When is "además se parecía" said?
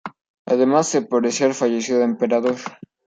0.47-1.45